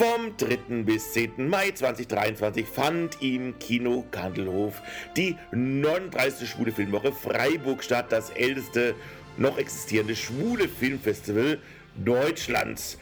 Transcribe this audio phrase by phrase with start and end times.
[0.00, 0.84] Vom 3.
[0.84, 1.46] bis 10.
[1.46, 4.80] Mai 2023 fand im Kino Kandelhof
[5.14, 6.48] die 39.
[6.48, 8.94] Schwule Filmwoche Freiburg statt, das älteste
[9.36, 11.58] noch existierende schwule Filmfestival
[11.96, 12.96] Deutschlands.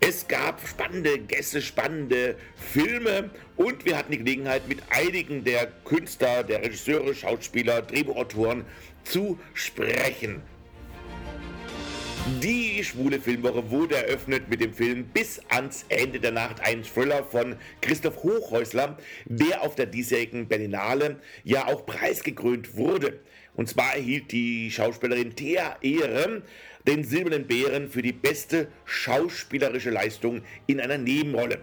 [0.00, 6.42] Es gab spannende Gäste, spannende Filme und wir hatten die Gelegenheit, mit einigen der Künstler,
[6.42, 8.64] der Regisseure, Schauspieler, Drehbuchautoren
[9.04, 10.42] zu sprechen.
[12.26, 17.22] Die schwule Filmwoche wurde eröffnet mit dem Film Bis ans Ende der Nacht, ein Thriller
[17.22, 23.20] von Christoph Hochhäusler, der auf der diesjährigen Berlinale ja auch preisgekrönt wurde.
[23.52, 26.40] Und zwar erhielt die Schauspielerin Thea Ehre
[26.86, 31.58] den Silbernen Bären für die beste schauspielerische Leistung in einer Nebenrolle.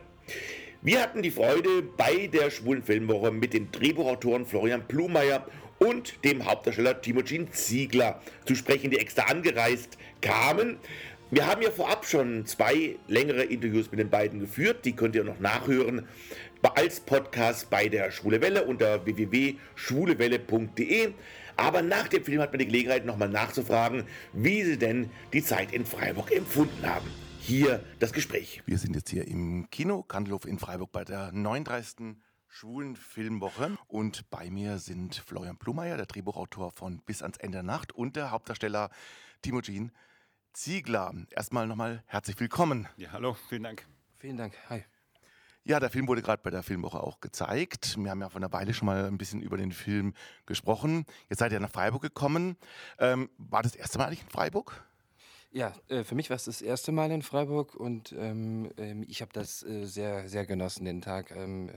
[0.84, 5.48] Wir hatten die Freude, bei der Schwulen Filmwoche mit den Drehbuchautoren Florian Blumeyer
[5.82, 10.78] und dem Hauptdarsteller Timothin Ziegler zu sprechen, die extra angereist kamen.
[11.32, 15.24] Wir haben ja vorab schon zwei längere Interviews mit den beiden geführt, die könnt ihr
[15.24, 16.08] noch nachhören
[16.76, 21.14] als Podcast bei der Schwule Welle unter www.schwulewelle.de.
[21.58, 25.74] Aber nach dem Film hat man die Gelegenheit, nochmal nachzufragen, wie sie denn die Zeit
[25.74, 27.08] in Freiburg empfunden haben.
[27.40, 28.62] Hier das Gespräch.
[28.66, 32.16] Wir sind jetzt hier im Kino Kandelhof in Freiburg bei der 39.
[32.54, 33.78] Schwulen Filmwoche.
[33.88, 38.18] Und bei mir sind Florian Blumeyer, der Drehbuchautor von Bis ans Ende der Nacht und
[38.18, 38.90] der Hauptdarsteller
[39.42, 39.92] Timothin
[40.52, 41.14] Ziegler.
[41.30, 42.90] Erstmal nochmal herzlich willkommen.
[42.98, 43.88] Ja, hallo, vielen Dank.
[44.20, 44.84] Vielen Dank, hi.
[45.64, 47.96] Ja, der Film wurde gerade bei der Filmwoche auch gezeigt.
[47.98, 50.14] Wir haben ja vor einer Weile schon mal ein bisschen über den Film
[50.46, 51.06] gesprochen.
[51.30, 52.58] Jetzt seid ihr nach Freiburg gekommen.
[53.00, 54.84] Ähm, war das erste Mal eigentlich in Freiburg?
[55.54, 59.22] Ja, äh, für mich war es das erste Mal in Freiburg und ähm, ähm ich
[59.22, 61.32] habe das äh, sehr, sehr genossen, den Tag.
[61.32, 61.70] Ähm,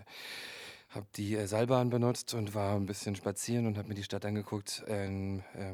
[0.95, 4.25] habe die äh, Seilbahn benutzt und war ein bisschen spazieren und habe mir die Stadt
[4.25, 4.84] angeguckt.
[4.87, 5.73] Ähm, äh,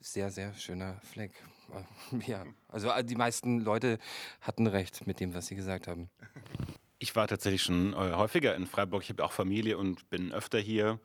[0.00, 1.32] sehr, sehr schöner Fleck.
[2.26, 3.98] Ja, also äh, die meisten Leute
[4.40, 6.08] hatten recht mit dem, was sie gesagt haben.
[6.98, 9.02] Ich war tatsächlich schon äh, häufiger in Freiburg.
[9.02, 10.98] Ich habe auch Familie und bin öfter hier.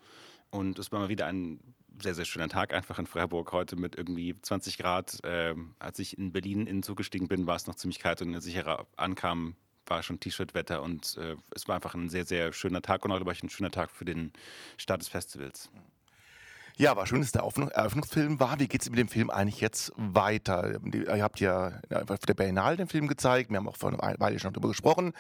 [0.51, 1.59] Und es war mal wieder ein
[2.01, 5.19] sehr, sehr schöner Tag einfach in Freiburg heute mit irgendwie 20 Grad.
[5.23, 8.33] Ähm, als ich in Berlin in Zug gestiegen bin, war es noch ziemlich kalt und
[8.33, 9.55] als ich hier ankam,
[9.87, 13.17] war schon T-Shirt-Wetter und äh, es war einfach ein sehr, sehr schöner Tag und auch,
[13.17, 14.31] glaube ich, ein schöner Tag für den
[14.77, 15.69] Start des Festivals.
[16.75, 18.59] Ja, war schön, dass der Eröffnungsfilm war.
[18.59, 20.79] Wie geht es mit dem Film eigentlich jetzt weiter?
[20.91, 24.39] Ihr habt ja auf der Berlinale den Film gezeigt, wir haben auch vor einer Weile
[24.39, 25.13] schon darüber gesprochen.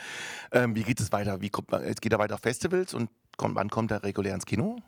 [0.51, 1.41] Ähm, wie geht es weiter?
[1.41, 4.33] Wie kommt man, jetzt geht er weiter auf Festivals und kommt, wann kommt er regulär
[4.33, 4.81] ins Kino?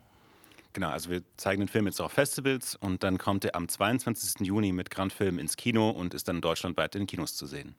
[0.72, 4.46] Genau, also wir zeigen den Film jetzt auf Festivals und dann kommt er am 22.
[4.46, 7.76] Juni mit Grand Film ins Kino und ist dann deutschlandweit in Kinos zu sehen.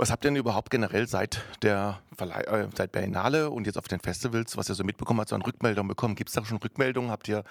[0.00, 3.86] Was habt ihr denn überhaupt generell seit der Verleih äh, seit Berlinale und jetzt auf
[3.86, 6.14] den Festivals, was ihr so mitbekommen habt, so an Rückmeldungen bekommen?
[6.14, 7.10] Gibt es da schon Rückmeldungen?
[7.10, 7.44] Habt ihr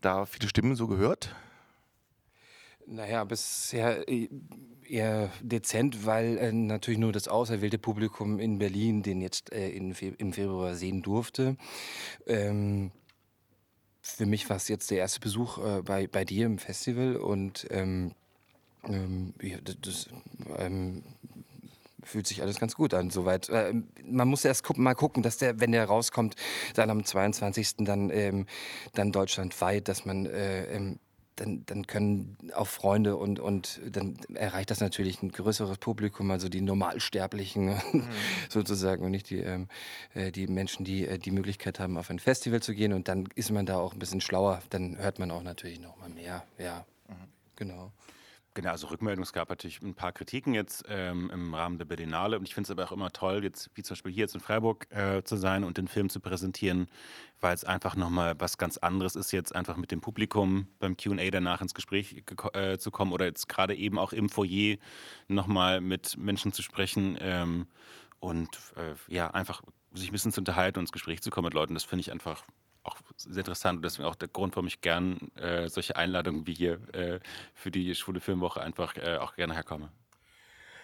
[0.00, 1.34] da viele Stimmen so gehört?
[2.86, 4.28] Naja, bisher äh,
[4.86, 9.90] eher dezent, weil äh, natürlich nur das auserwählte Publikum in Berlin den jetzt äh, in,
[9.90, 11.56] im Februar sehen durfte.
[12.28, 12.92] Ähm,
[14.02, 17.66] für mich war es jetzt der erste Besuch äh, bei, bei dir im Festival und
[17.70, 18.12] ähm,
[18.84, 20.08] ähm, ja, das,
[20.58, 21.02] ähm,
[22.08, 23.48] fühlt sich alles ganz gut an, soweit.
[23.48, 23.74] Äh,
[24.04, 26.34] man muss erst gucken, mal gucken, dass der, wenn der rauskommt,
[26.74, 27.76] dann am 22.
[27.78, 28.46] dann, ähm,
[28.94, 30.98] dann deutschlandweit, dass man äh, ähm,
[31.36, 36.48] dann, dann können auch Freunde und, und dann erreicht das natürlich ein größeres Publikum, also
[36.48, 38.08] die Normalsterblichen mhm.
[38.48, 39.68] sozusagen und nicht die, ähm,
[40.14, 43.28] äh, die Menschen, die äh, die Möglichkeit haben, auf ein Festival zu gehen und dann
[43.34, 46.44] ist man da auch ein bisschen schlauer, dann hört man auch natürlich noch mal mehr,
[46.58, 47.14] ja, mhm.
[47.56, 47.92] genau.
[48.54, 52.38] Genau, also Rückmeldung, es gab natürlich ein paar Kritiken jetzt ähm, im Rahmen der Berlinale
[52.38, 54.40] und ich finde es aber auch immer toll, jetzt wie zum Beispiel hier jetzt in
[54.40, 56.88] Freiburg äh, zu sein und den Film zu präsentieren,
[57.40, 61.30] weil es einfach nochmal was ganz anderes ist, jetzt einfach mit dem Publikum beim Q&A
[61.30, 64.76] danach ins Gespräch äh, zu kommen oder jetzt gerade eben auch im Foyer
[65.28, 67.68] nochmal mit Menschen zu sprechen ähm,
[68.18, 71.54] und äh, ja, einfach sich ein bisschen zu unterhalten und ins Gespräch zu kommen mit
[71.54, 72.44] Leuten, das finde ich einfach
[72.88, 76.54] auch sehr interessant und deswegen auch der Grund, warum ich gern äh, solche Einladungen wie
[76.54, 77.20] hier äh,
[77.54, 79.90] für die Schwule Filmwoche einfach äh, auch gerne herkomme.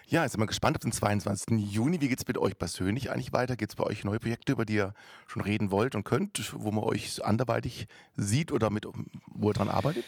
[0.07, 1.73] Ja, jetzt sind wir gespannt auf den 22.
[1.73, 1.99] Juni.
[1.99, 3.55] Wie geht es mit euch persönlich eigentlich weiter?
[3.55, 4.93] Gibt es bei euch neue Projekte, über die ihr
[5.25, 8.85] schon reden wollt und könnt, wo man euch anderweitig sieht oder mit,
[9.25, 10.05] wo ihr dran arbeitet?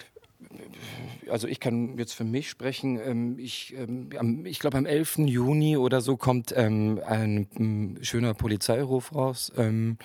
[1.29, 2.99] Also ich kann jetzt für mich sprechen.
[2.99, 5.19] Ähm, ich, ähm, ich glaube, am 11.
[5.19, 9.51] Juni oder so kommt ähm, ein, schöner Polizeiruf raus.
[9.57, 9.97] Ähm,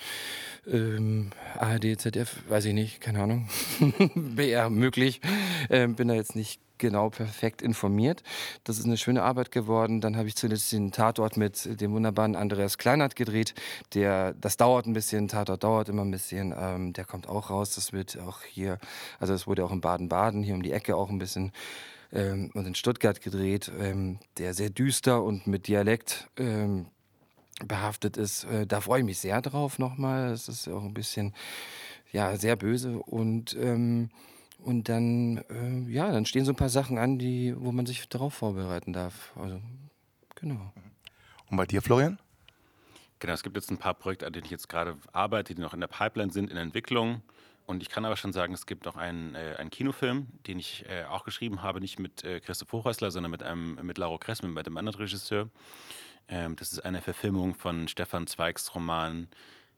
[0.67, 3.49] ähm, ARD, ZDF, weiß ich nicht, keine Ahnung.
[4.15, 5.21] BR möglich.
[5.69, 8.23] Bin da jetzt nicht genau perfekt informiert.
[8.63, 10.01] Das ist eine schöne Arbeit geworden.
[10.01, 13.53] Dann habe ich zuletzt den Tatort mit dem wunderbaren Andreas Kleinert gedreht.
[13.93, 16.53] Der, das dauert ein bisschen, Tatort dauert immer ein bisschen.
[16.57, 17.75] Ähm, der kommt auch raus.
[17.75, 18.79] Das wird auch hier,
[19.19, 21.51] also es wurde auch in Baden-Baden, hier um die Ecke auch ein bisschen
[22.11, 23.71] ähm, und in Stuttgart gedreht.
[23.79, 26.29] Ähm, der sehr düster und mit Dialekt.
[26.37, 26.87] Ähm,
[27.67, 28.45] behaftet ist.
[28.45, 30.31] Äh, da freue ich mich sehr drauf nochmal.
[30.31, 31.33] Es ist auch ein bisschen,
[32.11, 34.09] ja, sehr böse und ähm,
[34.63, 38.07] und dann, äh, ja, dann stehen so ein paar Sachen an, die, wo man sich
[38.09, 39.33] darauf vorbereiten darf.
[39.35, 39.61] Also,
[40.35, 40.71] genau.
[41.49, 42.19] Und bei dir, Florian?
[43.19, 45.73] Genau, es gibt jetzt ein paar Projekte, an denen ich jetzt gerade arbeite, die noch
[45.73, 47.21] in der Pipeline sind, in Entwicklung.
[47.65, 50.85] Und ich kann aber schon sagen, es gibt noch einen, äh, einen Kinofilm, den ich
[50.89, 54.41] äh, auch geschrieben habe, nicht mit äh, Christoph Hochhäusler, sondern mit, einem, mit Lauro Kress,
[54.41, 55.49] mit dem anderen Regisseur.
[56.27, 59.27] Ähm, das ist eine Verfilmung von Stefan Zweigs Roman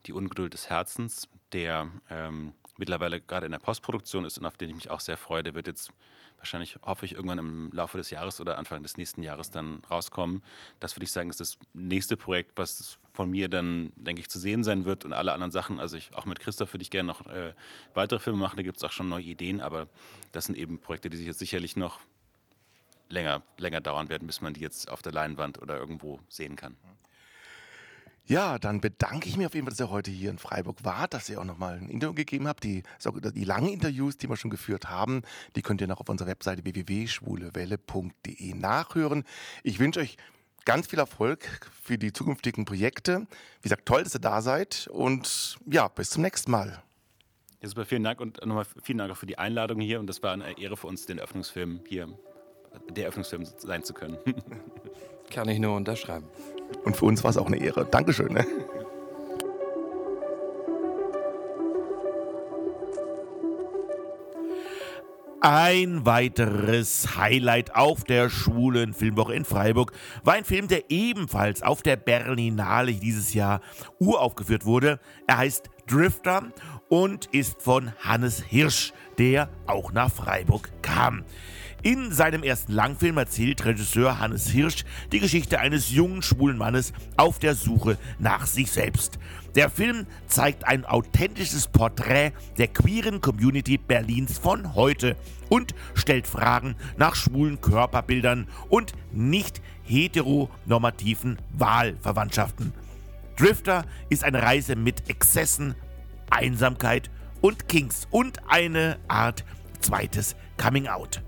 [0.08, 4.70] Die Ungeduld des Herzens, der ähm, mittlerweile gerade in der Postproduktion ist und auf den
[4.70, 5.44] ich mich auch sehr freue.
[5.44, 5.92] Der wird jetzt
[6.38, 10.44] wahrscheinlich, hoffe ich, irgendwann im Laufe des Jahres oder Anfang des nächsten Jahres dann rauskommen.
[10.80, 14.40] Das würde ich sagen, ist das nächste Projekt, was von mir dann, denke ich, zu
[14.40, 15.80] sehen sein wird und alle anderen Sachen.
[15.80, 17.54] Also ich, auch mit Christoph würde ich gerne noch äh,
[17.94, 19.88] weitere Filme machen, da gibt es auch schon neue Ideen, aber
[20.32, 22.00] das sind eben Projekte, die sich jetzt sicherlich noch
[23.10, 26.76] länger, länger dauern werden, bis man die jetzt auf der Leinwand oder irgendwo sehen kann.
[28.28, 31.14] Ja, dann bedanke ich mich auf jeden Fall, dass ihr heute hier in Freiburg wart,
[31.14, 32.64] dass ihr auch nochmal ein Interview gegeben habt.
[32.64, 35.22] Die, die langen Interviews, die wir schon geführt haben,
[35.56, 39.26] die könnt ihr noch auf unserer Webseite www.schwulewelle.de nachhören.
[39.62, 40.18] Ich wünsche euch
[40.66, 43.28] ganz viel Erfolg für die zukünftigen Projekte.
[43.62, 46.82] Wie gesagt, toll, dass ihr da seid und ja, bis zum nächsten Mal.
[47.62, 50.24] Ja, super, vielen Dank und nochmal vielen Dank auch für die Einladung hier und das
[50.24, 52.10] war eine Ehre für uns, den Eröffnungsfilm hier,
[52.90, 54.18] der Eröffnungsfilm sein zu können.
[55.30, 56.28] Kann ich nur unterschreiben.
[56.84, 57.86] Und für uns war es auch eine Ehre.
[57.86, 58.34] Dankeschön.
[58.34, 58.46] Ne?
[65.48, 69.92] Ein weiteres Highlight auf der schwulen Filmwoche in Freiburg
[70.24, 73.62] war ein Film, der ebenfalls auf der Berlinale dieses Jahr
[74.00, 75.00] uraufgeführt wurde.
[75.28, 76.48] Er heißt Drifter
[76.90, 81.24] und ist von Hannes Hirsch, der auch nach Freiburg kam.
[81.86, 87.38] In seinem ersten Langfilm erzählt Regisseur Hannes Hirsch die Geschichte eines jungen schwulen Mannes auf
[87.38, 89.20] der Suche nach sich selbst.
[89.54, 95.16] Der Film zeigt ein authentisches Porträt der queeren Community Berlins von heute
[95.48, 102.74] und stellt Fragen nach schwulen Körperbildern und nicht heteronormativen Wahlverwandtschaften.
[103.38, 105.76] Drifter ist eine Reise mit Exzessen,
[106.32, 107.12] Einsamkeit
[107.42, 109.46] und Kings und eine Art
[109.82, 111.22] zweites Coming Out.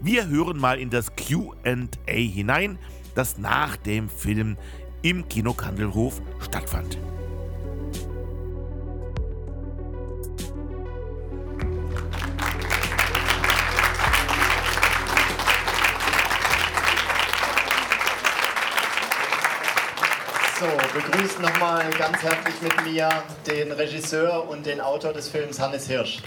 [0.00, 1.76] Wir hören mal in das QA
[2.06, 2.78] hinein,
[3.14, 4.56] das nach dem Film
[5.02, 6.98] im Kino Kandelhof stattfand.
[20.58, 20.66] So,
[20.98, 23.10] begrüßt nochmal ganz herzlich mit mir
[23.46, 26.22] den Regisseur und den Autor des Films Hannes Hirsch.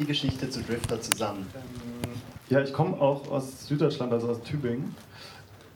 [0.00, 1.46] Die Geschichte zu Drifter zusammen?
[2.48, 4.94] Ja, ich komme auch aus Süddeutschland, also aus Tübingen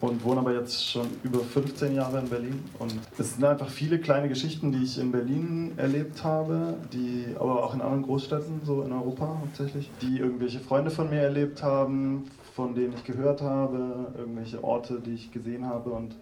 [0.00, 2.64] und wohne aber jetzt schon über 15 Jahre in Berlin.
[2.78, 7.62] Und es sind einfach viele kleine Geschichten, die ich in Berlin erlebt habe, die aber
[7.62, 12.24] auch in anderen Großstädten, so in Europa hauptsächlich, die irgendwelche Freunde von mir erlebt haben,
[12.54, 16.16] von denen ich gehört habe, irgendwelche Orte, die ich gesehen habe und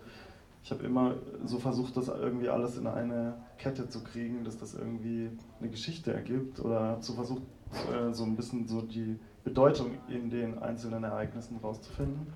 [0.64, 1.14] ich habe immer
[1.44, 6.12] so versucht, das irgendwie alles in eine Kette zu kriegen, dass das irgendwie eine Geschichte
[6.12, 11.58] ergibt oder zu versucht, äh, so ein bisschen so die Bedeutung in den einzelnen Ereignissen
[11.58, 12.32] rauszufinden.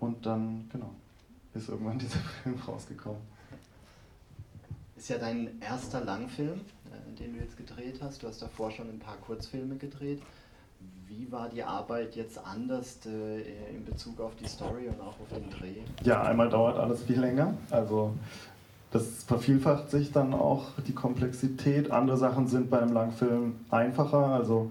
[0.00, 0.90] Und dann, genau,
[1.54, 3.20] ist irgendwann dieser Film rausgekommen.
[4.96, 8.22] Ist ja dein erster Langfilm, äh, den du jetzt gedreht hast.
[8.22, 10.22] Du hast davor schon ein paar Kurzfilme gedreht.
[11.06, 15.28] Wie war die Arbeit jetzt anders äh, in Bezug auf die Story und auch auf
[15.34, 15.82] den Dreh?
[16.02, 17.54] Ja, einmal dauert alles viel länger.
[17.70, 18.14] Also
[18.96, 21.90] das vervielfacht sich dann auch die Komplexität.
[21.90, 24.28] Andere Sachen sind bei einem Langfilm einfacher.
[24.28, 24.70] Also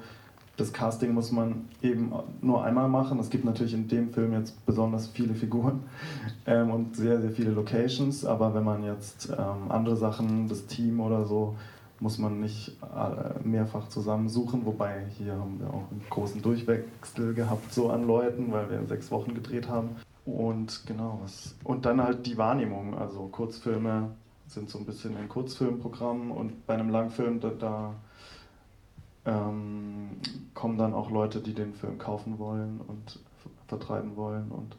[0.58, 3.20] das Casting muss man eben nur einmal machen.
[3.20, 5.84] Es gibt natürlich in dem Film jetzt besonders viele Figuren
[6.48, 8.25] ähm, und sehr, sehr viele Locations.
[8.25, 11.55] Aber wenn man jetzt ähm, andere Sachen, das Team oder so,
[12.00, 17.72] muss man nicht äh, mehrfach zusammensuchen, wobei hier haben wir auch einen großen Durchwechsel gehabt
[17.72, 19.89] so an Leuten, weil wir sechs Wochen gedreht haben.
[20.25, 24.10] Und genau, was, und dann halt die Wahrnehmung, also Kurzfilme
[24.48, 27.96] sind so ein bisschen ein Kurzfilmprogramm und bei einem Langfilm, da, da
[29.25, 30.17] ähm,
[30.53, 33.20] kommen dann auch Leute, die den Film kaufen wollen und
[33.67, 34.77] vertreiben wollen und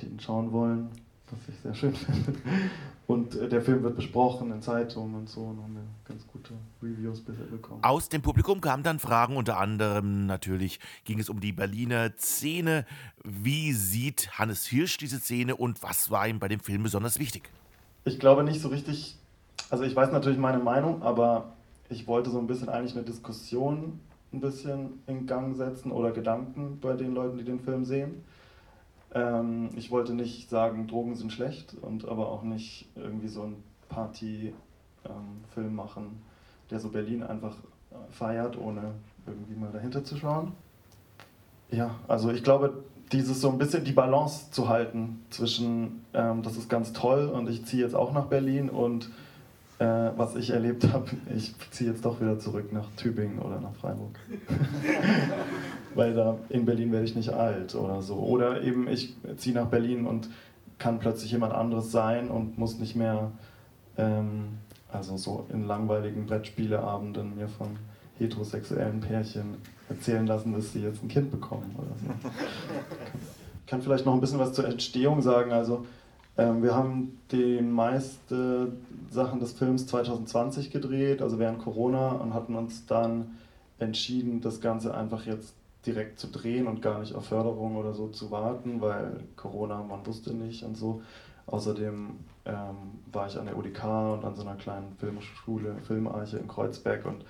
[0.00, 0.90] die ihn schauen wollen
[1.34, 2.40] was ich sehr schön finde.
[3.06, 6.54] Und äh, der Film wird besprochen in Zeitungen und so und haben wir ganz gute
[6.82, 7.84] Reviews bisher bekommen.
[7.84, 12.86] Aus dem Publikum kamen dann Fragen, unter anderem natürlich ging es um die Berliner Szene.
[13.22, 17.50] Wie sieht Hannes Hirsch diese Szene und was war ihm bei dem Film besonders wichtig?
[18.04, 19.16] Ich glaube nicht so richtig,
[19.68, 21.52] also ich weiß natürlich meine Meinung, aber
[21.90, 24.00] ich wollte so ein bisschen eigentlich eine Diskussion
[24.34, 28.24] ein bisschen in Gang setzen oder Gedanken bei den Leuten, die den Film sehen.
[29.14, 33.56] Ähm, ich wollte nicht sagen, Drogen sind schlecht und aber auch nicht irgendwie so ein
[33.88, 34.54] Party-Film
[35.56, 36.22] ähm, machen,
[36.70, 37.56] der so Berlin einfach
[38.10, 38.92] feiert, ohne
[39.26, 40.52] irgendwie mal dahinter zu schauen.
[41.70, 46.56] Ja, also ich glaube, dieses so ein bisschen die Balance zu halten zwischen, ähm, das
[46.56, 49.10] ist ganz toll und ich ziehe jetzt auch nach Berlin und
[49.78, 53.74] äh, was ich erlebt habe, ich ziehe jetzt doch wieder zurück nach Tübingen oder nach
[53.74, 54.18] Freiburg.
[55.94, 58.16] Weil da in Berlin werde ich nicht alt oder so.
[58.16, 60.28] Oder eben ich ziehe nach Berlin und
[60.78, 63.30] kann plötzlich jemand anderes sein und muss nicht mehr,
[63.96, 64.58] ähm,
[64.92, 67.76] also so in langweiligen Brettspieleabenden mir von
[68.18, 69.56] heterosexuellen Pärchen
[69.88, 72.28] erzählen lassen, dass sie jetzt ein Kind bekommen oder so.
[73.60, 75.52] Ich kann vielleicht noch ein bisschen was zur Entstehung sagen.
[75.52, 75.84] Also
[76.36, 78.72] ähm, wir haben die meisten
[79.10, 83.38] Sachen des Films 2020 gedreht, also während Corona, und hatten uns dann
[83.78, 85.54] entschieden, das Ganze einfach jetzt
[85.86, 90.06] direkt zu drehen und gar nicht auf Förderung oder so zu warten, weil Corona, man
[90.06, 91.02] wusste nicht und so.
[91.46, 92.10] Außerdem
[92.46, 92.76] ähm,
[93.12, 97.24] war ich an der UDK und an so einer kleinen Filmschule, Filmarche in Kreuzberg und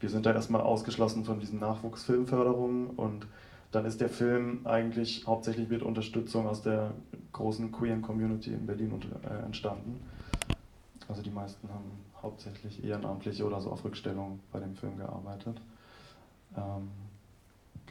[0.00, 3.26] wir sind da erstmal ausgeschlossen von diesen Nachwuchsfilmförderungen und
[3.72, 6.92] dann ist der Film eigentlich hauptsächlich mit Unterstützung aus der
[7.32, 8.92] großen queeren Community in Berlin
[9.24, 10.00] äh, entstanden.
[11.08, 11.90] Also die meisten haben
[12.22, 15.60] hauptsächlich ehrenamtlich oder so auf Rückstellung bei dem Film gearbeitet.
[16.56, 16.88] Ähm,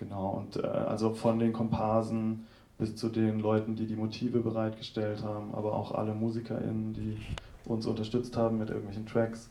[0.04, 2.46] genau, und äh, also von den Komparsen
[2.78, 7.18] bis zu den Leuten, die die Motive bereitgestellt haben, aber auch alle MusikerInnen, die
[7.66, 9.50] uns unterstützt haben mit irgendwelchen Tracks,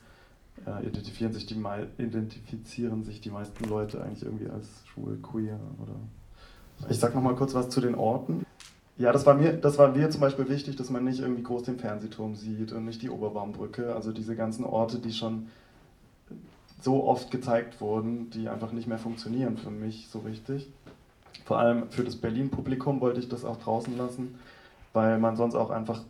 [0.66, 1.56] äh, identifizieren, sich die,
[1.98, 5.94] identifizieren sich die meisten Leute eigentlich irgendwie als schwul, queer oder
[6.90, 8.44] ich sag noch mal kurz was zu den Orten.
[8.98, 11.62] Ja, das war mir, das war mir zum Beispiel wichtig, dass man nicht irgendwie groß
[11.62, 13.94] den Fernsehturm sieht und nicht die Oberbaumbrücke.
[13.94, 15.46] Also diese ganzen Orte, die schon
[16.82, 20.70] so oft gezeigt wurden, die einfach nicht mehr funktionieren für mich so richtig.
[21.44, 24.36] Vor allem für das Berlin-Publikum wollte ich das auch draußen lassen,
[24.92, 26.02] weil man sonst auch einfach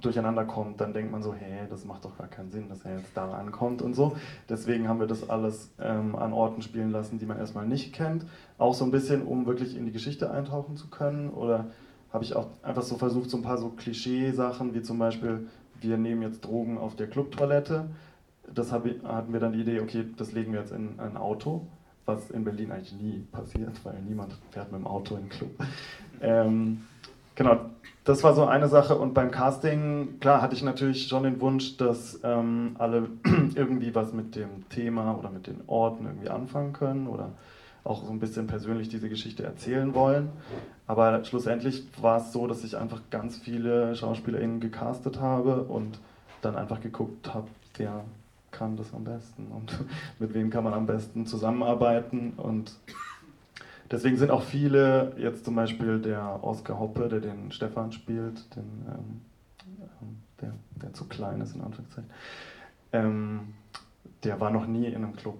[0.00, 2.98] durcheinander kommt, dann denkt man so, hä, das macht doch gar keinen Sinn, dass er
[2.98, 4.16] jetzt da ankommt und so.
[4.48, 8.24] Deswegen haben wir das alles ähm, an Orten spielen lassen, die man erstmal nicht kennt.
[8.58, 11.30] Auch so ein bisschen, um wirklich in die Geschichte eintauchen zu können.
[11.30, 11.66] Oder
[12.12, 15.48] habe ich auch einfach so versucht, so ein paar so Klischee-Sachen, wie zum Beispiel,
[15.80, 17.88] wir nehmen jetzt Drogen auf der Clubtoilette.
[18.52, 21.66] Das hatten wir dann die Idee, okay, das legen wir jetzt in ein Auto,
[22.04, 25.50] was in Berlin eigentlich nie passiert, weil niemand fährt mit dem Auto in den Club.
[26.20, 26.84] Ähm,
[27.34, 27.58] genau,
[28.04, 28.96] das war so eine Sache.
[28.96, 33.08] Und beim Casting, klar, hatte ich natürlich schon den Wunsch, dass ähm, alle
[33.54, 37.32] irgendwie was mit dem Thema oder mit den Orten irgendwie anfangen können oder
[37.82, 40.30] auch so ein bisschen persönlich diese Geschichte erzählen wollen.
[40.86, 45.98] Aber schlussendlich war es so, dass ich einfach ganz viele SchauspielerInnen gecastet habe und
[46.42, 48.04] dann einfach geguckt habe, wer
[48.54, 49.78] kann das am besten und
[50.18, 52.34] mit wem kann man am besten zusammenarbeiten.
[52.36, 52.72] Und
[53.90, 58.86] Deswegen sind auch viele, jetzt zum Beispiel der Oskar Hoppe, der den Stefan spielt, den,
[58.88, 59.20] ähm,
[60.02, 62.10] ähm, der, der zu klein ist, in Anführungszeichen,
[62.92, 63.54] ähm,
[64.24, 65.38] der war noch nie in einem Club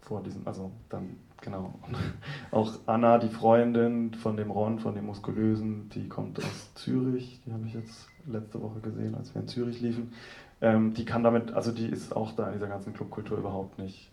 [0.00, 1.74] vor diesem, also dann, genau.
[1.86, 1.96] Und
[2.52, 7.52] auch Anna, die Freundin von dem Ron, von dem Muskulösen, die kommt aus Zürich, die
[7.52, 10.12] habe ich jetzt letzte Woche gesehen, als wir in Zürich liefen.
[10.60, 14.10] Ähm, die kann damit, also die ist auch da in dieser ganzen Clubkultur überhaupt nicht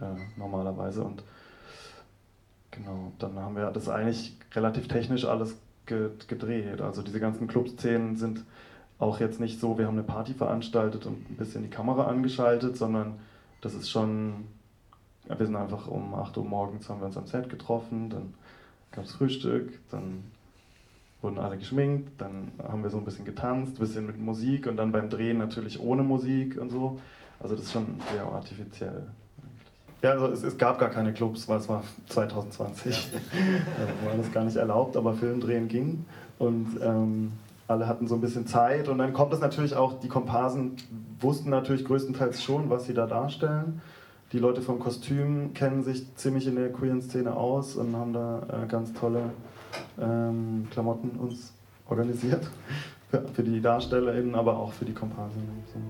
[0.00, 1.22] äh, normalerweise und
[2.70, 5.56] Genau, dann haben wir das eigentlich relativ technisch alles
[5.86, 6.80] gedreht.
[6.80, 8.44] Also diese ganzen Clubszenen sind
[8.98, 12.76] auch jetzt nicht so, wir haben eine Party veranstaltet und ein bisschen die Kamera angeschaltet,
[12.76, 13.18] sondern
[13.62, 14.48] das ist schon,
[15.26, 18.34] wir sind einfach um 8 Uhr morgens haben wir uns am Set getroffen, dann
[18.92, 20.24] gab es Frühstück, dann
[21.20, 24.76] wurden alle geschminkt, dann haben wir so ein bisschen getanzt, ein bisschen mit Musik und
[24.76, 26.98] dann beim Drehen natürlich ohne Musik und so.
[27.40, 29.06] Also das ist schon sehr artifiziell.
[30.02, 33.12] Ja, also es, es, gab gar keine Clubs, weil es war 2020.
[33.12, 33.18] Ja.
[34.08, 36.04] war das gar nicht erlaubt, aber Filmdrehen ging.
[36.38, 37.32] Und ähm,
[37.66, 38.88] alle hatten so ein bisschen Zeit.
[38.88, 40.76] Und dann kommt es natürlich auch, die Komparsen
[41.20, 43.82] wussten natürlich größtenteils schon, was sie da darstellen.
[44.32, 48.42] Die Leute vom Kostüm kennen sich ziemlich in der queeren Szene aus und haben da
[48.52, 49.30] äh, ganz tolle
[50.00, 51.52] ähm, Klamotten uns
[51.88, 52.48] organisiert.
[53.10, 55.40] Für, für, die DarstellerInnen, aber auch für die Komparsen.
[55.72, 55.80] So.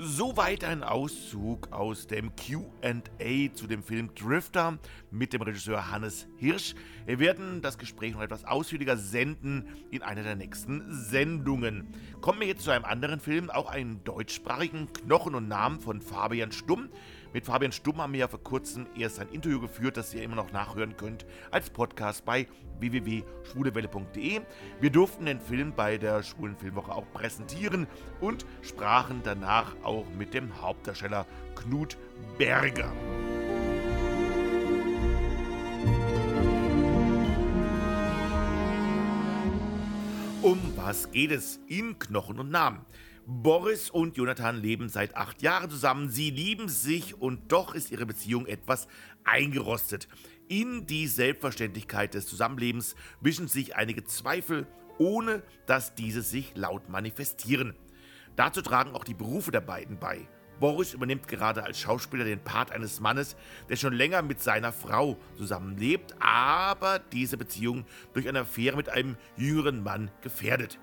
[0.00, 4.78] Soweit ein Auszug aus dem QA zu dem Film Drifter
[5.10, 6.76] mit dem Regisseur Hannes Hirsch.
[7.06, 11.88] Wir werden das Gespräch noch etwas ausführlicher senden in einer der nächsten Sendungen.
[12.20, 16.52] Kommen wir jetzt zu einem anderen Film, auch einen deutschsprachigen Knochen und Namen von Fabian
[16.52, 16.90] Stumm.
[17.34, 20.36] Mit Fabian Stumm haben wir ja vor kurzem erst ein Interview geführt, das ihr immer
[20.36, 22.46] noch nachhören könnt als Podcast bei
[22.80, 24.40] www.schwulewelle.de.
[24.80, 27.86] Wir durften den Film bei der Schwulen Filmwoche auch präsentieren
[28.20, 31.98] und sprachen danach auch mit dem Hauptdarsteller Knut
[32.38, 32.90] Berger.
[40.40, 42.86] Um was geht es in Knochen und Namen?
[43.30, 46.08] Boris und Jonathan leben seit acht Jahren zusammen.
[46.08, 48.88] Sie lieben sich und doch ist ihre Beziehung etwas
[49.22, 50.08] eingerostet.
[50.48, 54.66] In die Selbstverständlichkeit des Zusammenlebens mischen sich einige Zweifel,
[54.96, 57.74] ohne dass diese sich laut manifestieren.
[58.34, 60.26] Dazu tragen auch die Berufe der beiden bei.
[60.58, 63.36] Boris übernimmt gerade als Schauspieler den Part eines Mannes,
[63.68, 69.18] der schon länger mit seiner Frau zusammenlebt, aber diese Beziehung durch eine Affäre mit einem
[69.36, 70.78] jüngeren Mann gefährdet.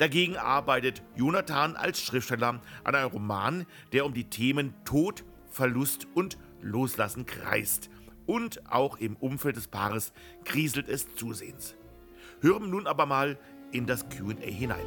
[0.00, 6.38] Dagegen arbeitet Jonathan als Schriftsteller an einem Roman, der um die Themen Tod, Verlust und
[6.62, 7.90] Loslassen kreist.
[8.24, 10.14] Und auch im Umfeld des Paares
[10.46, 11.76] kriselt es zusehends.
[12.40, 13.38] Hören nun aber mal
[13.72, 14.86] in das QA hinein.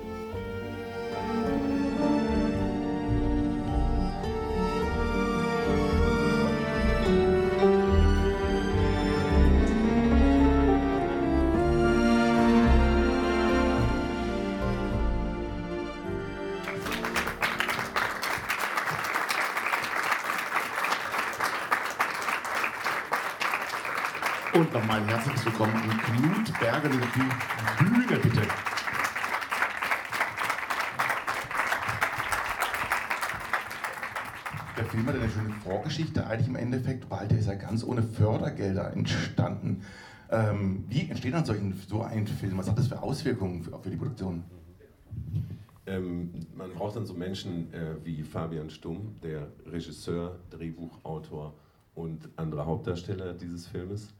[26.98, 27.08] Berger,
[27.80, 28.42] die Bühne bitte.
[34.78, 38.04] Der Film hat eine schöne Vorgeschichte, eigentlich im Endeffekt, weil der ist ja ganz ohne
[38.04, 39.84] Fördergelder entstanden.
[40.30, 42.58] Ähm, wie entsteht dann solchen, so ein Film?
[42.58, 44.44] Was hat das für Auswirkungen für, für die Produktion?
[45.86, 51.54] Ähm, man braucht dann so Menschen äh, wie Fabian Stumm, der Regisseur, Drehbuchautor
[51.96, 54.14] und anderer Hauptdarsteller dieses Filmes.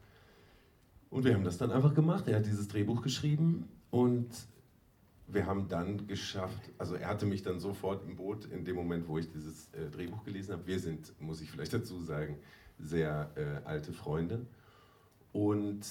[1.14, 2.26] Und wir haben das dann einfach gemacht.
[2.26, 4.26] Er hat dieses Drehbuch geschrieben und
[5.28, 9.06] wir haben dann geschafft, also er hatte mich dann sofort im Boot in dem Moment,
[9.06, 10.66] wo ich dieses äh, Drehbuch gelesen habe.
[10.66, 12.36] Wir sind, muss ich vielleicht dazu sagen,
[12.80, 14.44] sehr äh, alte Freunde.
[15.32, 15.86] Und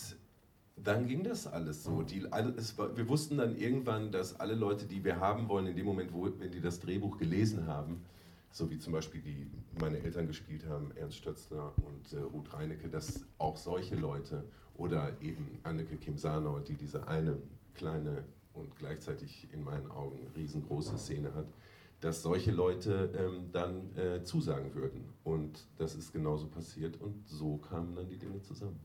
[0.76, 2.02] dann ging das alles so.
[2.02, 5.86] Die, alle, wir wussten dann irgendwann, dass alle Leute, die wir haben wollen, in dem
[5.86, 8.04] Moment, wo, wenn die das Drehbuch gelesen haben,
[8.52, 9.48] so wie zum Beispiel die
[9.80, 14.43] meine Eltern gespielt haben, Ernst Stötzler und äh, Ruth Reinecke, dass auch solche Leute
[14.76, 17.38] oder eben Anneke Kim Sarnau, die diese eine
[17.76, 21.48] kleine und gleichzeitig in meinen Augen riesengroße Szene hat,
[22.02, 25.06] dass solche Leute ähm, dann äh, zusagen würden.
[25.24, 28.80] Und das ist genauso passiert und so kamen dann die Dinge zusammen.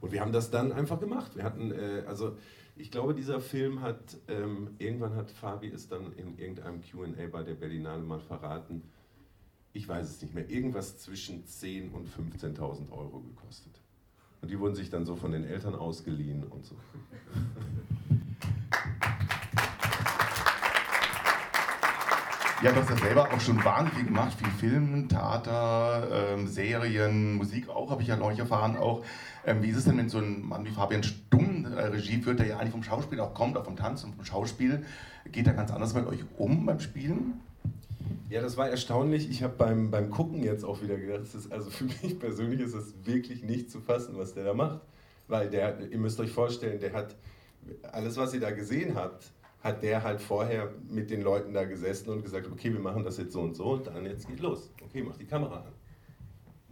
[0.00, 1.34] Und wir haben das dann einfach gemacht.
[1.36, 2.36] Wir hatten, äh, also
[2.76, 7.42] ich glaube, dieser Film hat, ähm, irgendwann hat Fabi es dann in irgendeinem QA bei
[7.42, 8.82] der Berlinale mal verraten,
[9.72, 13.80] ich weiß es nicht mehr, irgendwas zwischen 10.000 und 15.000 Euro gekostet.
[14.44, 16.74] Und die wurden sich dann so von den Eltern ausgeliehen und so.
[22.62, 27.36] Ja, du hast ja selber auch schon wahnsinnig viel gemacht, viel Film, Theater, ähm, Serien,
[27.36, 29.02] Musik auch, habe ich ja neulich erfahren auch.
[29.46, 32.38] Ähm, wie ist es denn, wenn so ein Mann wie Fabian Stumm äh, Regie führt,
[32.38, 34.84] der ja eigentlich vom Schauspiel auch kommt, auch vom Tanz und vom Schauspiel,
[35.32, 37.40] geht er ganz anders mit euch um beim Spielen?
[38.34, 39.30] Ja, das war erstaunlich.
[39.30, 42.74] Ich habe beim, beim Gucken jetzt auch wieder gedacht, ist, also für mich persönlich ist
[42.74, 44.80] es wirklich nicht zu fassen, was der da macht.
[45.28, 47.14] Weil der, ihr müsst euch vorstellen, der hat
[47.92, 49.30] alles, was ihr da gesehen habt,
[49.62, 53.18] hat der halt vorher mit den Leuten da gesessen und gesagt, okay, wir machen das
[53.18, 54.68] jetzt so und so und dann jetzt geht los.
[54.82, 55.72] Okay, mach die Kamera an.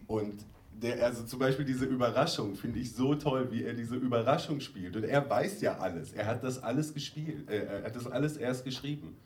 [0.08, 4.58] Und der, also zum Beispiel diese Überraschung finde ich so toll, wie er diese Überraschung
[4.58, 4.96] spielt.
[4.96, 6.12] Und er weiß ja alles.
[6.12, 7.48] Er hat das alles gespielt.
[7.48, 9.16] Äh, er hat das alles erst geschrieben.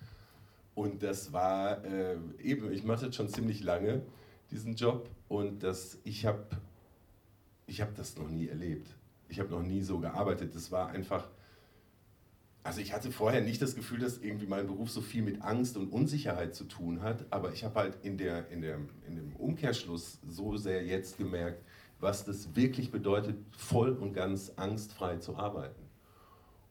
[0.76, 4.02] Und das war äh, eben, ich mache das schon ziemlich lange,
[4.52, 5.10] diesen Job.
[5.26, 6.46] Und das, ich habe
[7.66, 8.94] ich hab das noch nie erlebt.
[9.28, 10.54] Ich habe noch nie so gearbeitet.
[10.54, 11.28] Das war einfach
[12.66, 15.76] also ich hatte vorher nicht das Gefühl, dass irgendwie mein Beruf so viel mit Angst
[15.76, 19.36] und Unsicherheit zu tun hat, aber ich habe halt in, der, in, der, in dem
[19.36, 21.62] Umkehrschluss so sehr jetzt gemerkt,
[22.00, 25.80] was das wirklich bedeutet, voll und ganz angstfrei zu arbeiten.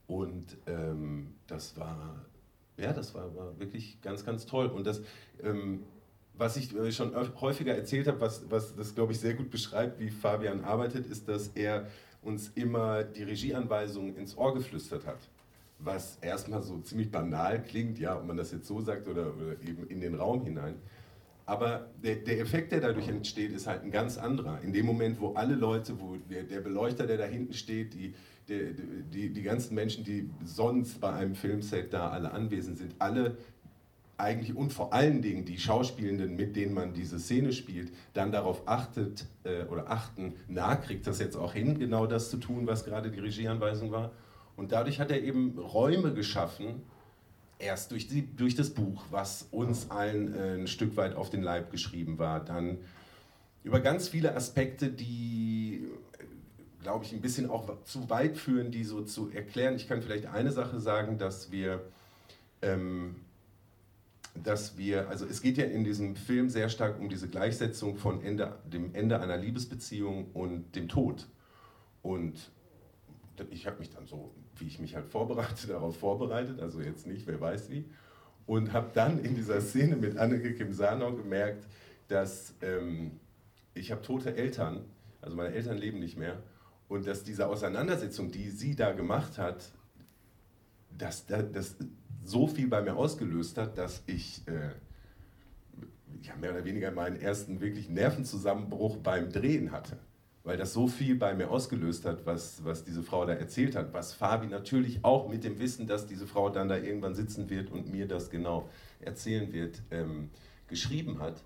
[0.06, 2.26] Und ähm, das war,
[2.78, 4.68] ja, das war, war, wirklich ganz, ganz toll.
[4.68, 5.02] Und das,
[5.44, 5.84] ähm,
[6.34, 10.00] was ich äh, schon häufiger erzählt habe, was, was das, glaube ich, sehr gut beschreibt,
[10.00, 11.88] wie Fabian arbeitet, ist, dass er
[12.22, 15.20] uns immer die Regieanweisungen ins Ohr geflüstert hat
[15.80, 19.52] was erstmal so ziemlich banal klingt, ja, ob man das jetzt so sagt oder, oder
[19.68, 20.76] eben in den Raum hinein.
[21.46, 24.62] Aber der, der, Effekt, der dadurch entsteht, ist halt ein ganz anderer.
[24.62, 28.16] In dem Moment, wo alle Leute, wo der, der Beleuchter, der da hinten steht, die,
[28.48, 28.72] der,
[29.14, 33.38] die, die ganzen Menschen, die sonst bei einem Filmset da alle anwesend sind, alle
[34.18, 38.68] eigentlich und vor allen Dingen die Schauspielenden, mit denen man diese Szene spielt, dann darauf
[38.68, 42.86] achtet äh, oder achten, na, kriegt das jetzt auch hin, genau das zu tun, was
[42.86, 44.12] gerade die Regieanweisung war?
[44.56, 46.84] Und dadurch hat er eben Räume geschaffen,
[47.60, 51.42] erst durch, die, durch das Buch, was uns allen äh, ein Stück weit auf den
[51.42, 52.78] Leib geschrieben war, dann
[53.64, 55.88] über ganz viele Aspekte, die,
[56.86, 59.76] glaube ich, ein bisschen auch zu weit führen, die so zu erklären.
[59.76, 61.82] Ich kann vielleicht eine Sache sagen, dass wir
[62.62, 63.16] ähm,
[64.44, 68.22] dass wir, also es geht ja in diesem Film sehr stark um diese Gleichsetzung von
[68.22, 71.26] Ende, dem Ende einer Liebesbeziehung und dem Tod.
[72.04, 72.52] Und
[73.50, 77.26] ich habe mich dann so, wie ich mich halt vorbereite, darauf vorbereitet, also jetzt nicht,
[77.26, 77.86] wer weiß wie,
[78.46, 81.66] und habe dann in dieser Szene mit Anneke Kim Sanau gemerkt,
[82.10, 83.20] dass ähm,
[83.74, 84.86] ich habe tote Eltern,
[85.20, 86.38] also meine Eltern leben nicht mehr,
[86.88, 89.72] und dass diese Auseinandersetzung, die sie da gemacht hat,
[90.98, 91.76] dass das
[92.24, 94.72] so viel bei mir ausgelöst hat, dass ich äh,
[96.22, 99.98] ja, mehr oder weniger meinen ersten wirklich Nervenzusammenbruch beim Drehen hatte.
[100.44, 103.94] Weil das so viel bei mir ausgelöst hat, was, was diese Frau da erzählt hat.
[103.94, 107.72] Was Fabi natürlich auch mit dem Wissen, dass diese Frau dann da irgendwann sitzen wird
[107.72, 108.70] und mir das genau
[109.00, 110.30] erzählen wird, ähm,
[110.68, 111.42] geschrieben hat.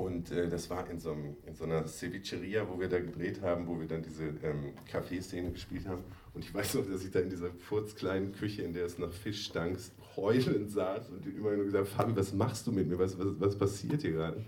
[0.00, 3.42] Und äh, das war in so, einem, in so, einer Cevicheria, wo wir da gedreht
[3.42, 6.02] haben, wo wir dann diese ähm, Kaffeeszene gespielt haben.
[6.32, 9.12] Und ich weiß noch, dass ich da in dieser furzkleinen Küche, in der es nach
[9.12, 9.78] Fisch stank,
[10.16, 12.98] heulend saß und immer nur gesagt Fabi, was machst du mit mir?
[12.98, 14.42] Was, was, was passiert hier gerade?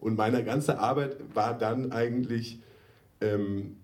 [0.00, 2.60] Und meine ganze Arbeit war dann eigentlich
[3.22, 3.76] ähm,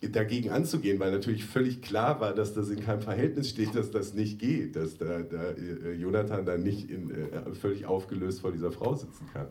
[0.00, 4.14] dagegen anzugehen, weil natürlich völlig klar war, dass das in keinem Verhältnis steht, dass das
[4.14, 8.70] nicht geht, dass da, da äh, Jonathan dann nicht in, äh, völlig aufgelöst vor dieser
[8.70, 9.48] Frau sitzen kann.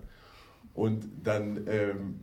[0.80, 2.22] Und dann ähm,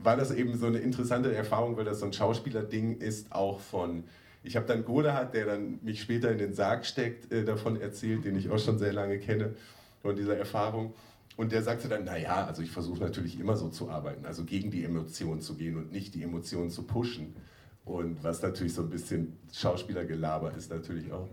[0.00, 4.04] war das eben so eine interessante Erfahrung, weil das so ein Schauspielerding ist, auch von.
[4.44, 8.24] Ich habe dann Godehard, der dann mich später in den Sarg steckt, äh, davon erzählt,
[8.24, 9.54] den ich auch schon sehr lange kenne,
[10.02, 10.94] von dieser Erfahrung.
[11.36, 14.70] Und der sagte dann, naja, also ich versuche natürlich immer so zu arbeiten, also gegen
[14.70, 17.34] die Emotionen zu gehen und nicht die Emotionen zu pushen.
[17.84, 21.28] Und was natürlich so ein bisschen Schauspielergelaber ist natürlich auch.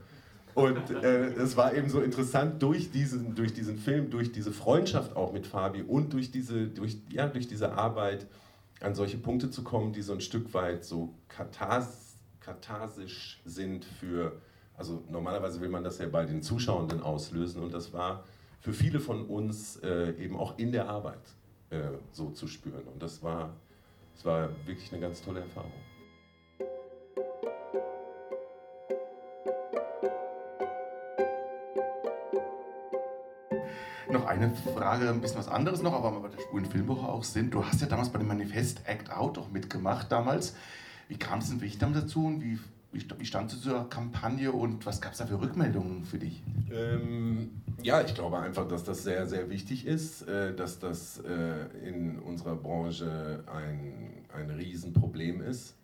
[0.53, 5.15] Und äh, es war eben so interessant, durch diesen, durch diesen Film, durch diese Freundschaft
[5.15, 8.27] auch mit Fabi und durch diese, durch, ja, durch diese Arbeit
[8.81, 14.33] an solche Punkte zu kommen, die so ein Stück weit so kathars, katharsisch sind für,
[14.75, 18.23] also normalerweise will man das ja bei den Zuschauenden auslösen und das war
[18.59, 21.21] für viele von uns äh, eben auch in der Arbeit
[21.69, 22.83] äh, so zu spüren.
[22.91, 23.55] Und das war,
[24.15, 25.71] das war wirklich eine ganz tolle Erfahrung.
[34.11, 37.23] Noch eine Frage, ein bisschen was anderes noch, aber wir bei der Spuren Filmwoche auch
[37.23, 37.53] sind.
[37.53, 40.53] Du hast ja damals bei dem Manifest Act Out auch mitgemacht damals.
[41.07, 42.59] Wie kam es denn für dich damals dazu und wie,
[42.91, 46.17] wie, wie stand es zu dieser Kampagne und was gab es da für Rückmeldungen für
[46.17, 46.43] dich?
[46.73, 47.51] Ähm,
[47.83, 52.19] ja, ich glaube einfach, dass das sehr, sehr wichtig ist, äh, dass das äh, in
[52.19, 55.75] unserer Branche ein, ein Riesenproblem ist,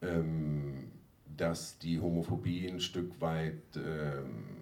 [0.00, 0.90] ähm,
[1.36, 4.59] dass die Homophobie ein Stück weit ähm,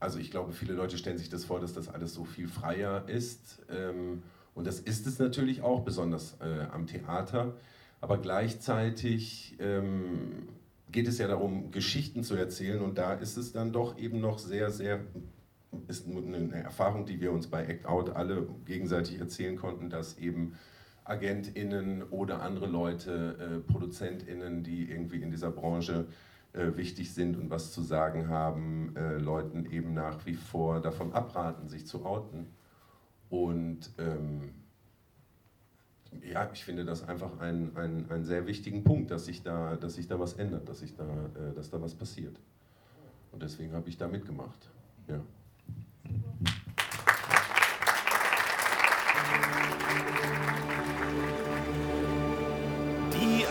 [0.00, 3.04] also ich glaube, viele Leute stellen sich das vor, dass das alles so viel freier
[3.06, 3.62] ist.
[3.70, 4.22] Ähm,
[4.54, 7.54] und das ist es natürlich auch, besonders äh, am Theater.
[8.00, 10.48] Aber gleichzeitig ähm,
[10.90, 12.80] geht es ja darum, Geschichten zu erzählen.
[12.80, 15.00] Und da ist es dann doch eben noch sehr, sehr,
[15.86, 20.54] ist eine Erfahrung, die wir uns bei Act Out alle gegenseitig erzählen konnten, dass eben
[21.04, 27.50] AgentInnen oder andere Leute, äh, ProduzentInnen, die irgendwie in dieser Branche äh, wichtig sind und
[27.50, 32.48] was zu sagen haben, äh, Leuten eben nach wie vor davon abraten, sich zu outen.
[33.28, 34.50] Und ähm,
[36.22, 39.94] ja, ich finde das einfach einen, einen, einen sehr wichtigen Punkt, dass sich da, dass
[39.94, 42.36] sich da was ändert, dass, sich da, äh, dass da was passiert.
[43.32, 44.68] Und deswegen habe ich da mitgemacht.
[45.06, 45.20] Ja.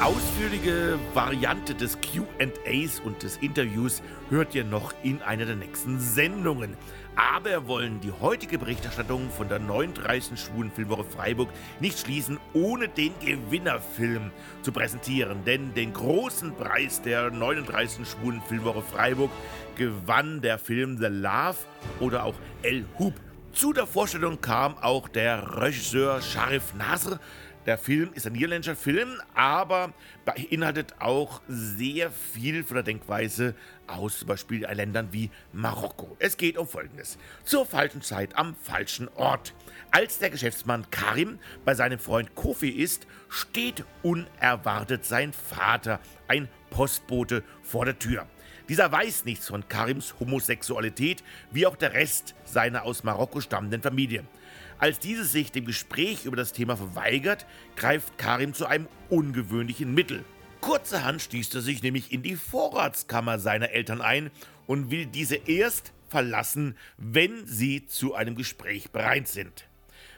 [0.01, 6.77] Ausführliche Variante des QAs und des Interviews hört ihr noch in einer der nächsten Sendungen.
[7.15, 10.39] Aber wir wollen die heutige Berichterstattung von der 39.
[10.39, 11.49] Schwulen Filmwoche Freiburg
[11.81, 14.31] nicht schließen, ohne den Gewinnerfilm
[14.61, 15.43] zu präsentieren.
[15.43, 18.07] Denn den großen Preis der 39.
[18.07, 19.31] Schwulen Filmwoche Freiburg
[19.75, 21.57] gewann der Film The Love
[21.99, 23.13] oder auch El Hub.
[23.51, 27.19] Zu der Vorstellung kam auch der Regisseur Sharif Nasr,
[27.69, 29.93] der Film ist ein niederländischer Film, aber
[30.25, 33.53] beinhaltet auch sehr viel von der Denkweise
[33.85, 36.15] aus zum Beispiel Ländern wie Marokko.
[36.17, 37.19] Es geht um Folgendes.
[37.43, 39.53] Zur falschen Zeit am falschen Ort.
[39.91, 47.43] Als der Geschäftsmann Karim bei seinem Freund Kofi ist, steht unerwartet sein Vater, ein Postbote,
[47.61, 48.25] vor der Tür.
[48.67, 54.23] Dieser weiß nichts von Karims Homosexualität, wie auch der Rest seiner aus Marokko stammenden Familie.
[54.79, 60.23] Als dieses sich dem Gespräch über das Thema verweigert, greift Karim zu einem ungewöhnlichen Mittel.
[60.61, 64.31] Kurzerhand stießt er sich nämlich in die Vorratskammer seiner Eltern ein
[64.67, 69.65] und will diese erst verlassen, wenn sie zu einem Gespräch bereit sind.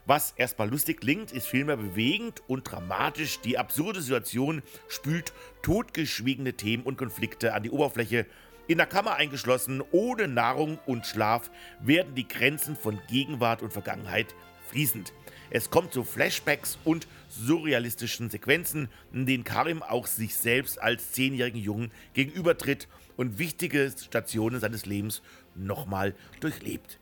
[0.06, 3.40] Was erstmal lustig klingt, ist vielmehr bewegend und dramatisch.
[3.42, 8.28] Die absurde Situation spült totgeschwiegene Themen und Konflikte an die Oberfläche,
[8.68, 11.50] In der Kammer eingeschlossen, ohne Nahrung und Schlaf,
[11.82, 14.34] werden die Grenzen von Gegenwart und Vergangenheit
[14.72, 15.14] fließend.
[15.50, 21.62] Es kommt zu Flashbacks und surrealistischen Sequenzen, in denen Karim auch sich selbst als zehnjährigen
[21.62, 25.22] Jungen gegenübertritt und wichtige Stationen seines Lebens
[25.54, 27.00] nochmal durchlebt.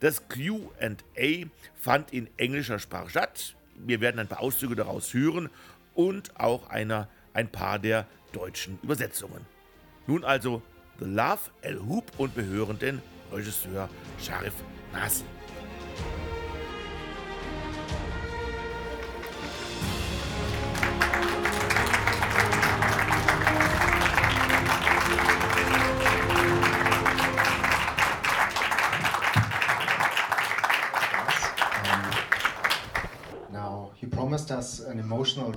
[0.00, 3.56] Das QA fand in englischer Sprache statt.
[3.76, 5.50] Wir werden ein paar Auszüge daraus hören
[5.94, 9.44] und auch einer, ein paar der deutschen Übersetzungen.
[10.06, 10.62] Nun also
[11.00, 13.02] The Love, El Hoop und wir hören den
[13.32, 13.88] Regisseur
[14.20, 14.54] Sharif
[14.92, 15.24] Nassi.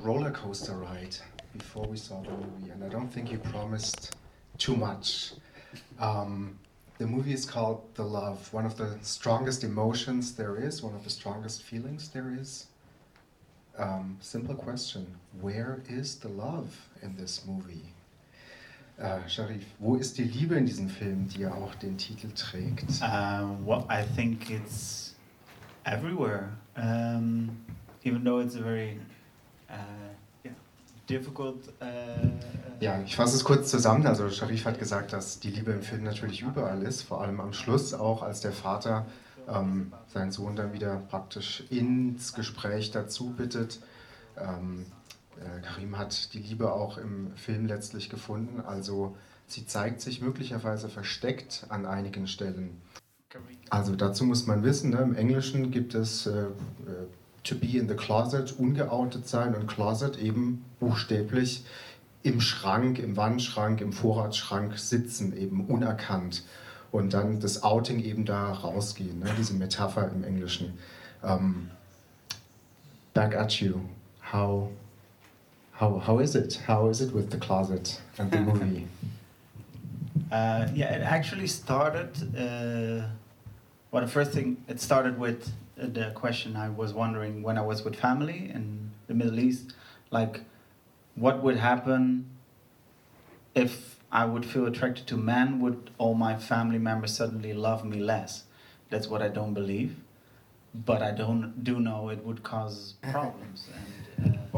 [0.04, 1.16] Roller coaster ride
[1.54, 4.16] before we saw the movie, and I don't think you promised
[4.58, 5.34] too much.
[6.00, 6.60] Um,
[6.98, 11.04] the movie is called The Love, one of the strongest emotions there is, one of
[11.04, 12.68] the strongest feelings there is.
[13.78, 15.08] Um, simple question
[15.40, 17.94] Where is the love in this movie?
[19.02, 23.02] Uh, Sharif, wo ist die Liebe in diesem Film, die ja auch den Titel trägt?
[23.02, 25.16] Uh, well, I think it's
[25.86, 26.52] everywhere.
[26.76, 27.58] Um,
[28.04, 29.00] even though it's a very
[30.46, 30.54] yeah,
[31.10, 31.68] difficult.
[31.82, 32.30] Uh,
[32.80, 34.06] ja, ich fasse es kurz zusammen.
[34.08, 37.54] Also Sharif hat gesagt, dass die Liebe im Film natürlich überall ist, vor allem am
[37.54, 39.06] Schluss auch, als der Vater
[39.48, 43.80] ähm, seinen Sohn dann wieder praktisch ins Gespräch dazu bittet.
[44.38, 44.86] Ähm,
[45.38, 48.62] äh, Karim hat die Liebe auch im Film letztlich gefunden.
[48.62, 49.16] Also
[49.48, 52.82] sie zeigt sich möglicherweise versteckt an einigen Stellen.
[53.70, 56.48] Also dazu muss man wissen, ne, im Englischen gibt es äh, äh
[57.44, 61.64] to be in the closet, ungeoutet sein und Closet eben buchstäblich
[62.24, 66.44] im Schrank, im Wandschrank, im Vorratsschrank sitzen, eben unerkannt.
[66.92, 69.32] Und dann das Outing eben da rausgehen, ne?
[69.38, 70.78] diese Metapher im Englischen.
[71.22, 71.72] Um, ähm,
[73.14, 73.82] back at you.
[74.34, 74.70] How,
[75.80, 76.60] how, how is it?
[76.68, 78.88] How is it with the closet and the movie?
[80.32, 82.10] Uh, yeah, it actually started.
[82.34, 83.06] Uh,
[83.92, 87.62] well, the first thing it started with Uh, the question I was wondering when I
[87.62, 89.74] was with family in the Middle East,
[90.10, 90.42] like
[91.16, 92.30] what would happen
[93.56, 95.60] if I would feel attracted to men?
[95.60, 98.44] Would all my family members suddenly love me less?
[98.90, 99.96] That's what I don't believe,
[100.74, 103.70] but I don't do know it would cause problems.
[103.74, 103.86] And,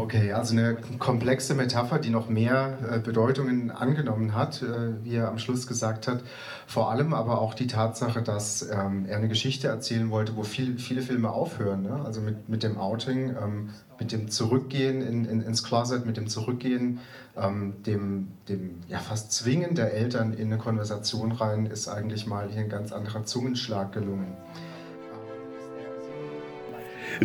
[0.04, 5.30] Okay, also eine komplexe Metapher, die noch mehr äh, Bedeutungen angenommen hat, äh, wie er
[5.30, 6.24] am Schluss gesagt hat.
[6.68, 10.78] Vor allem aber auch die Tatsache, dass ähm, er eine Geschichte erzählen wollte, wo viel,
[10.78, 11.84] viele Filme aufhören.
[11.84, 12.02] Ne?
[12.04, 16.28] Also mit, mit dem Outing, ähm, mit dem Zurückgehen in, in, ins Closet, mit dem
[16.28, 17.00] Zurückgehen,
[17.38, 22.50] ähm, dem, dem ja, fast Zwingen der Eltern in eine Konversation rein, ist eigentlich mal
[22.50, 24.36] hier ein ganz anderer Zungenschlag gelungen.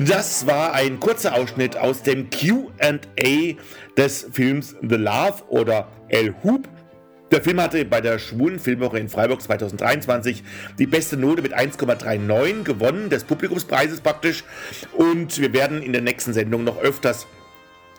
[0.07, 2.99] Das war ein kurzer Ausschnitt aus dem QA
[3.97, 6.69] des Films The Love oder El Hoop.
[7.33, 10.45] Der Film hatte bei der Schwulen Filmwoche in Freiburg 2023
[10.79, 14.45] die beste Note mit 1,39 gewonnen, des Publikumspreises praktisch.
[14.97, 17.27] Und wir werden in der nächsten Sendung noch öfters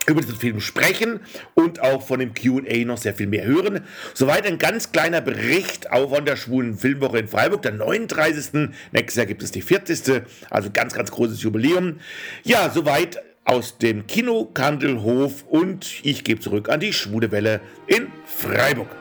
[0.10, 1.20] über diesen Film sprechen
[1.54, 3.82] und auch von dem QA noch sehr viel mehr hören.
[4.14, 8.70] Soweit ein ganz kleiner Bericht auch von der Schwulen Filmwoche in Freiburg, der 39.
[8.92, 10.24] Nächstes Jahr gibt es die 40.
[10.50, 12.00] Also ganz, ganz großes Jubiläum.
[12.44, 18.08] Ja, soweit aus dem Kino Kandelhof und ich gebe zurück an die Schwule Welle in
[18.26, 18.99] Freiburg.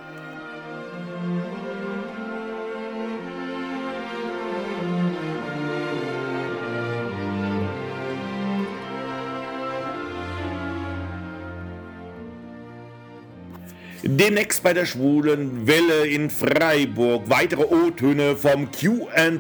[14.04, 19.32] Demnächst bei der Schwulen Welle in Freiburg weitere O-Töne vom QA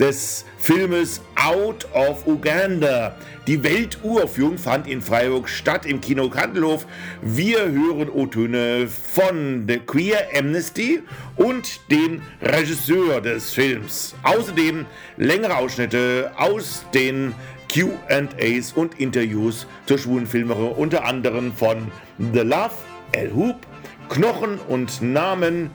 [0.00, 3.14] des Filmes Out of Uganda.
[3.46, 6.86] Die Welturaufführung fand in Freiburg statt im Kino Kandelhof.
[7.22, 11.04] Wir hören O-Töne von The Queer Amnesty
[11.36, 14.16] und dem Regisseur des Films.
[14.24, 14.86] Außerdem
[15.18, 17.32] längere Ausschnitte aus den
[17.68, 22.72] QAs und Interviews zur schwulen Filmerin, unter anderem von The Love,
[23.12, 23.67] El Hoop,
[24.08, 25.70] Knochen und Namen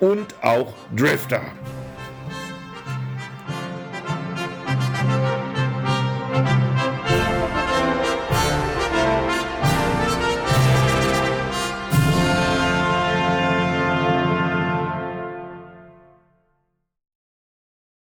[0.00, 1.42] und auch Drifter.